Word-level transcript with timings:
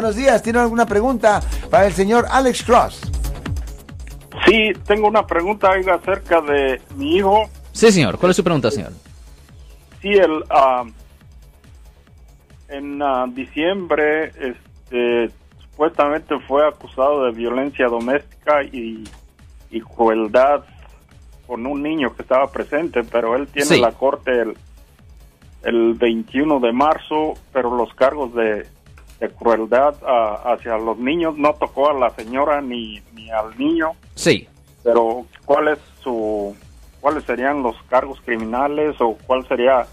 Buenos 0.00 0.14
días, 0.14 0.40
¿tiene 0.44 0.60
alguna 0.60 0.86
pregunta 0.86 1.40
para 1.72 1.88
el 1.88 1.92
señor 1.92 2.26
Alex 2.30 2.62
Cross? 2.62 3.00
Sí, 4.46 4.70
tengo 4.86 5.08
una 5.08 5.26
pregunta 5.26 5.70
oiga, 5.72 5.96
acerca 5.96 6.40
de 6.40 6.80
mi 6.94 7.16
hijo. 7.16 7.50
Sí, 7.72 7.90
señor. 7.90 8.16
¿Cuál 8.16 8.30
es 8.30 8.36
su 8.36 8.44
pregunta, 8.44 8.70
señor? 8.70 8.92
Sí, 10.00 10.10
el, 10.10 10.44
ah, 10.50 10.84
en 12.68 13.02
ah, 13.02 13.26
diciembre 13.28 14.26
este, 14.38 15.32
supuestamente 15.58 16.38
fue 16.46 16.64
acusado 16.64 17.24
de 17.24 17.32
violencia 17.32 17.88
doméstica 17.88 18.62
y, 18.62 19.02
y 19.68 19.80
crueldad 19.80 20.62
con 21.48 21.66
un 21.66 21.82
niño 21.82 22.14
que 22.14 22.22
estaba 22.22 22.46
presente, 22.52 23.02
pero 23.02 23.34
él 23.34 23.48
tiene 23.48 23.66
Sí. 23.74 23.80
la 23.80 23.90
corte 23.90 24.30
el, 24.42 24.56
el 25.64 25.94
21 25.94 26.60
de 26.60 26.72
marzo, 26.72 27.34
pero 27.52 27.76
los 27.76 27.92
cargos 27.94 28.32
de, 28.36 28.64
de 29.20 29.28
crueldad 29.30 29.94
ah, 30.06 30.42
hacia 30.54 30.76
los 30.78 30.96
niños 30.98 31.36
no 31.36 31.52
tocó 31.54 31.90
a 31.90 31.94
la 31.94 32.10
señora 32.10 32.60
ni, 32.60 33.00
ni 33.14 33.30
al 33.30 33.56
niño, 33.58 33.92
Sí. 34.14 34.46
pero 34.84 35.26
¿cuál 35.44 35.68
es 35.68 35.78
su, 36.02 36.54
cuáles 37.00 37.24
serían 37.24 37.62
los 37.62 37.74
cargos 37.88 38.20
criminales 38.24 38.94
o 39.00 39.16
cuál 39.26 39.46
sería 39.48 39.86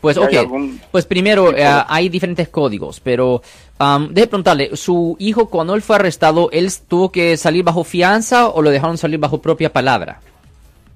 Pues 0.00 0.16
¿Hay 0.16 0.24
ok, 0.24 0.34
algún 0.34 0.80
pues 0.90 1.04
primero 1.04 1.54
eh, 1.54 1.64
hay 1.88 2.08
diferentes 2.08 2.48
códigos, 2.48 3.00
pero 3.00 3.42
um, 3.78 4.08
déjeme 4.08 4.26
preguntarle, 4.28 4.76
¿su 4.76 5.16
hijo 5.18 5.50
cuando 5.50 5.74
él 5.74 5.82
fue 5.82 5.96
arrestado, 5.96 6.50
él 6.52 6.70
tuvo 6.88 7.12
que 7.12 7.36
salir 7.36 7.64
bajo 7.64 7.84
fianza 7.84 8.48
o 8.48 8.62
lo 8.62 8.70
dejaron 8.70 8.96
salir 8.96 9.18
bajo 9.18 9.42
propia 9.42 9.72
palabra? 9.72 10.20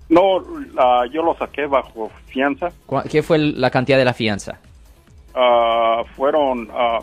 No, 0.09 0.39
la- 0.75 1.07
yo 1.13 1.23
lo 1.23 1.37
saqué 1.37 1.67
bajo 1.67 2.11
fianza. 2.27 2.69
¿Cuá- 2.87 3.03
¿Qué 3.05 3.23
fue 3.23 3.39
la 3.39 3.71
cantidad 3.71 3.99
de 3.99 4.05
la 4.05 4.15
fianza? 4.15 4.59
Ah, 5.35 6.05
fueron 6.17 6.69
ah, 6.73 7.01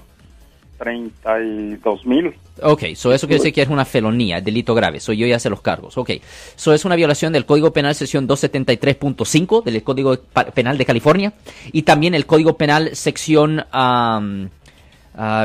32 0.81 2.05
mil. 2.05 2.33
Ok, 2.63 2.83
so 2.95 3.13
eso 3.13 3.27
quiere 3.27 3.39
decir 3.39 3.53
que 3.53 3.61
es 3.61 3.69
una 3.69 3.85
felonía, 3.85 4.41
delito 4.41 4.73
grave. 4.73 4.99
So 4.99 5.13
yo 5.13 5.27
ya 5.27 5.39
sé 5.39 5.49
los 5.49 5.61
cargos. 5.61 5.97
Ok, 5.97 6.11
so 6.55 6.73
es 6.73 6.85
una 6.85 6.95
violación 6.95 7.33
del 7.33 7.45
Código 7.45 7.71
Penal 7.71 7.93
sección 7.93 8.27
273.5 8.27 9.63
del 9.63 9.83
Código 9.83 10.17
Penal 10.53 10.77
de 10.77 10.85
California 10.85 11.33
y 11.71 11.83
también 11.83 12.15
el 12.15 12.25
Código 12.25 12.57
Penal 12.57 12.95
sección, 12.95 13.63
a 13.71 14.19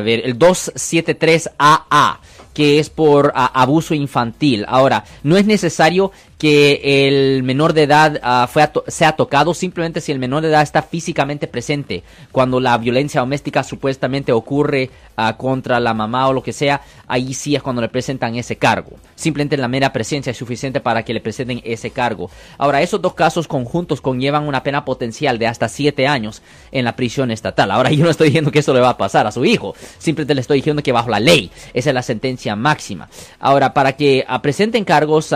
ver, 0.03 0.23
el 0.25 0.39
273AA, 0.39 2.19
que 2.55 2.79
es 2.79 2.89
por 2.89 3.33
ah, 3.35 3.51
abuso 3.53 3.93
infantil. 3.93 4.65
Ahora, 4.67 5.05
no 5.23 5.37
es 5.37 5.45
necesario 5.45 6.13
que 6.39 7.09
el 7.09 7.43
menor 7.43 7.73
de 7.73 7.85
edad 7.85 8.21
ah, 8.23 8.49
fue 8.51 8.69
sea 8.89 9.13
tocado, 9.13 9.55
simplemente 9.55 10.01
si 10.01 10.13
el 10.13 10.19
menor 10.19 10.43
de 10.43 10.49
edad 10.49 10.63
está 10.63 10.83
físicamente 10.83 11.47
presente 11.47 12.03
cuando 12.31 12.61
la 12.61 12.77
violencia 12.77 13.21
doméstica 13.21 13.63
supuestamente 13.63 14.33
ocurre 14.33 14.91
ah, 15.17 15.37
contra 15.39 15.81
la 15.81 15.95
mamá 15.95 16.29
o 16.29 16.35
lo 16.35 16.43
que 16.43 16.53
sea, 16.53 16.83
ahí 17.07 17.33
sí 17.33 17.55
es 17.55 17.63
cuando 17.63 17.81
le 17.81 17.89
presentan 17.89 18.37
ese 18.37 18.57
cargo. 18.57 18.99
Simplemente 19.15 19.57
la 19.57 19.69
mera 19.69 19.93
presencia 19.93 20.31
es 20.31 20.37
suficiente 20.37 20.81
para 20.81 21.05
que 21.05 21.15
le 21.15 21.23
presenten 21.23 21.63
ese 21.65 21.91
cargo. 21.91 22.31
Ahora, 22.59 22.83
esos 22.83 23.01
dos 23.01 23.15
casos 23.15 23.49
conjuntos 23.49 24.03
conllevan 24.03 24.47
una 24.47 24.63
pena 24.63 24.85
potencial 24.85 25.39
de 25.39 25.47
hasta 25.47 25.69
siete 25.69 26.07
años 26.07 26.43
en 26.71 26.85
la 26.85 26.97
prisión 26.97 27.31
estatal. 27.31 27.71
Ahora, 27.71 27.91
yo 27.93 28.05
no 28.05 28.11
estoy 28.11 28.29
diciendo 28.29 28.51
que 28.51 28.59
eso 28.59 28.75
le 28.75 28.81
va 28.81 28.91
a 28.91 28.99
pasar 28.99 29.27
a 29.27 29.33
su 29.33 29.45
hijo, 29.47 29.75
simplemente 29.99 30.35
le 30.35 30.43
estoy 30.43 30.59
diciendo 30.59 30.83
que 30.83 30.93
bajo 30.93 31.09
la 31.09 31.21
ley, 31.21 31.51
esa 31.73 31.91
es 31.91 31.95
la 31.95 32.03
sentencia 32.03 32.57
máxima. 32.57 33.09
Ahora, 33.41 33.73
para 33.73 33.95
que 33.95 34.25
ah, 34.29 34.43
presenten 34.43 34.85
cargos... 34.85 35.33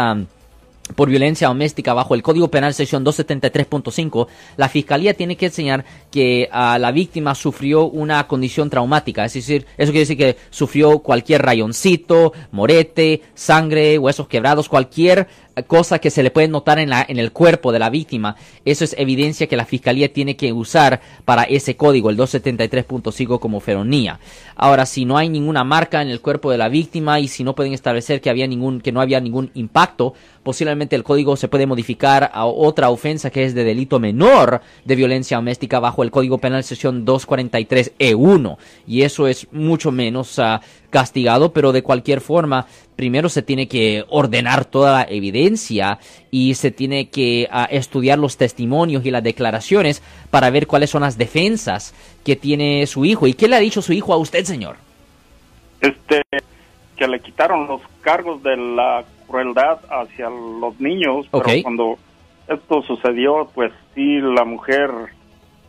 por 0.94 1.08
violencia 1.08 1.48
doméstica 1.48 1.94
bajo 1.94 2.14
el 2.14 2.22
Código 2.22 2.48
Penal 2.48 2.74
sección 2.74 3.04
273.5, 3.04 4.26
la 4.56 4.68
Fiscalía 4.68 5.14
tiene 5.14 5.36
que 5.36 5.46
enseñar 5.46 5.84
que 6.10 6.48
ah, 6.52 6.78
la 6.78 6.92
víctima 6.92 7.34
sufrió 7.34 7.84
una 7.84 8.26
condición 8.26 8.70
traumática, 8.70 9.24
es 9.24 9.34
decir, 9.34 9.66
eso 9.76 9.92
quiere 9.92 10.00
decir 10.00 10.16
que 10.16 10.36
sufrió 10.50 11.00
cualquier 11.00 11.42
rayoncito, 11.42 12.32
morete, 12.52 13.22
sangre, 13.34 13.98
huesos 13.98 14.28
quebrados, 14.28 14.68
cualquier 14.68 15.28
eh, 15.56 15.62
cosa 15.64 15.98
que 15.98 16.10
se 16.10 16.22
le 16.22 16.30
puede 16.30 16.48
notar 16.48 16.78
en, 16.78 16.90
la, 16.90 17.04
en 17.08 17.18
el 17.18 17.32
cuerpo 17.32 17.72
de 17.72 17.78
la 17.78 17.90
víctima, 17.90 18.36
eso 18.64 18.84
es 18.84 18.94
evidencia 18.98 19.46
que 19.46 19.56
la 19.56 19.64
Fiscalía 19.64 20.12
tiene 20.12 20.36
que 20.36 20.52
usar 20.52 21.00
para 21.24 21.44
ese 21.44 21.76
código, 21.76 22.10
el 22.10 22.16
273.5 22.16 23.38
como 23.38 23.60
felonía. 23.60 24.20
Ahora, 24.56 24.86
si 24.86 25.04
no 25.04 25.16
hay 25.16 25.28
ninguna 25.28 25.64
marca 25.64 26.02
en 26.02 26.08
el 26.08 26.20
cuerpo 26.20 26.50
de 26.50 26.58
la 26.58 26.68
víctima 26.68 27.20
y 27.20 27.28
si 27.28 27.44
no 27.44 27.54
pueden 27.54 27.72
establecer 27.72 28.20
que 28.20 28.30
había 28.30 28.46
ningún, 28.46 28.80
que 28.80 28.92
no 28.92 29.00
había 29.00 29.20
ningún 29.20 29.50
impacto, 29.54 30.14
posiblemente 30.42 30.96
el 30.96 31.04
código 31.04 31.36
se 31.36 31.48
puede 31.48 31.66
modificar 31.66 32.30
a 32.32 32.46
otra 32.46 32.90
ofensa 32.90 33.30
que 33.30 33.44
es 33.44 33.54
de 33.54 33.64
delito 33.64 33.98
menor 33.98 34.60
de 34.84 34.96
violencia 34.96 35.36
doméstica 35.36 35.80
bajo 35.80 36.02
el 36.02 36.10
Código 36.10 36.38
Penal 36.38 36.64
sección 36.64 37.04
243E1 37.06 38.56
y 38.86 39.02
eso 39.02 39.26
es 39.26 39.46
mucho 39.52 39.90
menos 39.92 40.38
ah, 40.38 40.60
castigado, 40.90 41.52
pero 41.52 41.72
de 41.72 41.82
cualquier 41.82 42.20
forma, 42.20 42.66
primero 43.00 43.30
se 43.30 43.40
tiene 43.40 43.66
que 43.66 44.04
ordenar 44.10 44.66
toda 44.66 44.92
la 44.92 45.06
evidencia 45.08 45.98
y 46.30 46.52
se 46.52 46.70
tiene 46.70 47.08
que 47.08 47.48
ah, 47.50 47.66
estudiar 47.70 48.18
los 48.18 48.36
testimonios 48.36 49.06
y 49.06 49.10
las 49.10 49.22
declaraciones 49.22 50.02
para 50.30 50.50
ver 50.50 50.66
cuáles 50.66 50.90
son 50.90 51.00
las 51.00 51.16
defensas 51.16 51.94
que 52.26 52.36
tiene 52.36 52.86
su 52.86 53.06
hijo. 53.06 53.26
¿Y 53.26 53.32
qué 53.32 53.48
le 53.48 53.56
ha 53.56 53.58
dicho 53.58 53.80
su 53.80 53.94
hijo 53.94 54.12
a 54.12 54.18
usted, 54.18 54.44
señor? 54.44 54.76
Este, 55.80 56.20
que 56.94 57.08
le 57.08 57.20
quitaron 57.20 57.66
los 57.68 57.80
cargos 58.02 58.42
de 58.42 58.54
la 58.58 59.02
crueldad 59.26 59.78
hacia 59.88 60.28
los 60.28 60.78
niños, 60.78 61.26
pero 61.32 61.62
cuando 61.62 61.96
esto 62.48 62.82
sucedió, 62.82 63.48
pues 63.54 63.72
sí, 63.94 64.18
la 64.20 64.44
mujer, 64.44 64.90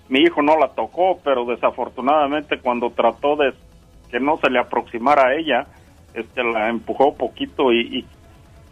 mi 0.09 0.19
hijo 0.19 0.41
no 0.41 0.57
la 0.57 0.67
tocó, 0.67 1.17
pero 1.23 1.45
desafortunadamente 1.45 2.59
cuando 2.59 2.89
trató 2.89 3.37
de 3.37 3.53
que 4.11 4.19
no 4.19 4.37
se 4.39 4.49
le 4.49 4.59
aproximara 4.59 5.27
a 5.27 5.35
ella, 5.35 5.67
este, 6.13 6.43
la 6.43 6.69
empujó 6.69 7.13
poquito 7.15 7.71
y, 7.71 7.79
y 7.99 8.05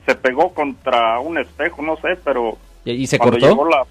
se 0.06 0.16
pegó 0.16 0.54
contra 0.54 1.20
un 1.20 1.38
espejo, 1.38 1.82
no 1.82 1.96
sé, 1.98 2.18
pero 2.24 2.58
¿Y 2.86 2.92
y 2.92 3.08
se 3.08 3.18
cuando 3.18 3.38
cortó? 3.38 3.48
llegó 3.50 3.70
la, 3.70 3.86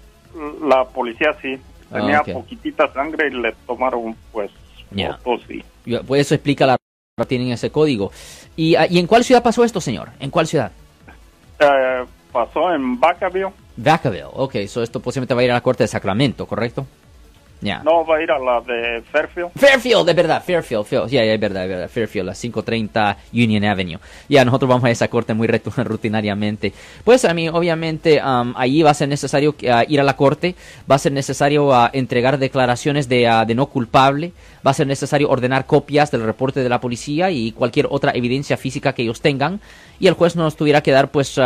la 0.67 0.85
policía 0.85 1.35
sí, 1.41 1.57
Ah, 1.91 1.97
tenía 1.99 2.21
poquitita 2.23 2.91
sangre 2.93 3.29
y 3.29 3.31
le 3.41 3.51
tomaron 3.65 4.15
pues 4.31 4.51
Ya. 4.91 5.17
fotos 5.23 5.41
y 5.49 5.63
Pues 6.03 6.21
eso 6.21 6.35
explica 6.35 6.67
la 6.67 6.77
tienen 7.27 7.51
ese 7.51 7.71
código. 7.71 8.11
¿Y, 8.55 8.75
ah, 8.75 8.85
¿Y 8.89 8.99
en 8.99 9.07
cuál 9.07 9.23
ciudad 9.23 9.41
pasó 9.43 9.63
esto, 9.63 9.81
señor? 9.81 10.09
¿En 10.19 10.29
cuál 10.29 10.47
ciudad? 10.47 10.71
Eh, 11.59 12.05
pasó 12.31 12.73
en 12.73 12.99
Vacaville. 12.99 13.49
Vacaville. 13.75 14.25
Ok, 14.33 14.55
so 14.67 14.83
esto 14.83 14.99
posiblemente 14.99 15.33
va 15.33 15.41
a 15.41 15.43
ir 15.45 15.51
a 15.51 15.55
la 15.55 15.61
corte 15.61 15.83
de 15.83 15.87
Sacramento, 15.89 16.45
¿correcto? 16.45 16.85
Ya. 17.61 17.81
No, 17.83 18.05
va 18.05 18.17
a 18.17 18.23
ir 18.23 18.31
a 18.31 18.39
la 18.39 18.61
de 18.61 19.01
Fairfield. 19.11 19.51
Fairfield, 19.55 20.05
de 20.05 20.13
verdad, 20.13 20.41
Fairfield, 20.41 20.85
Fairfield. 20.85 21.11
Ya, 21.11 21.25
ya, 21.25 21.33
es 21.33 21.39
verdad, 21.39 21.63
es 21.63 21.69
verdad, 21.69 21.89
Fairfield, 21.89 22.27
la 22.27 22.33
530 22.33 23.17
Union 23.33 23.65
Avenue. 23.65 23.99
Ya, 24.29 24.45
nosotros 24.45 24.69
vamos 24.69 24.85
a 24.85 24.91
esa 24.91 25.09
corte 25.09 25.33
muy 25.33 25.47
rutinariamente. 25.77 26.71
Pues 27.03 27.25
a 27.25 27.33
mí, 27.33 27.49
obviamente, 27.49 28.21
um, 28.23 28.53
allí 28.55 28.81
va 28.81 28.91
a 28.91 28.93
ser 28.93 29.09
necesario 29.09 29.51
uh, 29.61 29.83
ir 29.87 29.99
a 29.99 30.03
la 30.03 30.15
corte, 30.15 30.55
va 30.89 30.95
a 30.95 30.99
ser 30.99 31.11
necesario 31.11 31.67
uh, 31.67 31.89
entregar 31.91 32.37
declaraciones 32.37 33.09
de, 33.09 33.29
uh, 33.29 33.45
de 33.45 33.55
no 33.55 33.65
culpable, 33.65 34.31
va 34.65 34.71
a 34.71 34.73
ser 34.73 34.87
necesario 34.87 35.29
ordenar 35.29 35.65
copias 35.65 36.11
del 36.11 36.23
reporte 36.23 36.61
de 36.61 36.69
la 36.69 36.79
policía 36.79 37.29
y 37.29 37.51
cualquier 37.51 37.87
otra 37.89 38.13
evidencia 38.13 38.55
física 38.55 38.93
que 38.93 39.01
ellos 39.01 39.21
tengan. 39.21 39.59
Y 40.01 40.07
el 40.07 40.13
juez 40.13 40.37
nos 40.37 40.55
tuviera 40.55 40.81
que 40.81 40.91
dar, 40.91 41.11
pues, 41.11 41.37